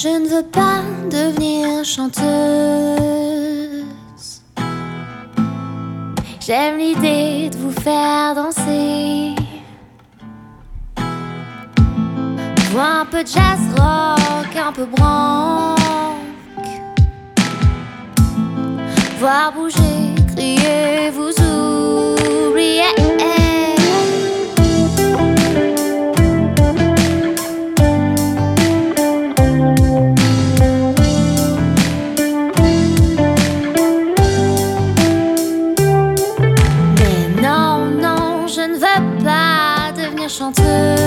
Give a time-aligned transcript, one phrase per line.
[0.00, 2.22] Je ne veux pas devenir chanteuse.
[6.38, 9.34] J'aime l'idée de vous faire danser.
[12.70, 15.78] Joue un peu de jazz rock, un peu branque.
[19.18, 21.34] Voir bouger, crier, vous
[22.52, 23.27] oublier.
[40.38, 40.97] 上次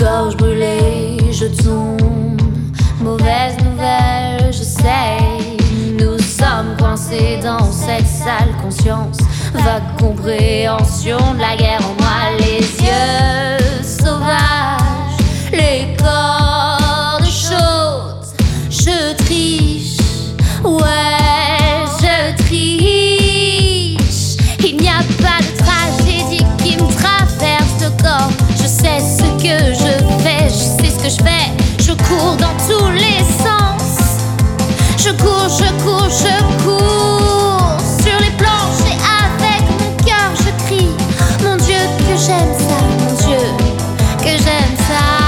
[0.00, 2.40] gorge brûlée, je tombe.
[3.02, 5.18] Mauvaise nouvelle, je sais.
[5.98, 9.18] Nous sommes coincés dans cette sale conscience,
[9.52, 11.49] vague compréhension de la
[44.22, 45.19] Que j'aime ça.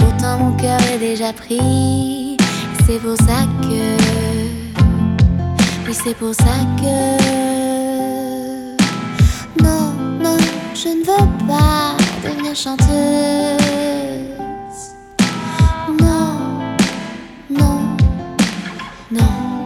[0.00, 2.36] Pourtant mon cœur est déjà pris.
[2.86, 3.96] C'est pour ça que.
[5.86, 6.96] Oui, c'est pour ça que.
[9.62, 10.36] Non, non,
[10.74, 12.86] je ne veux pas devenir chanteuse.
[16.00, 16.36] Non,
[17.50, 17.96] non,
[19.12, 19.59] non.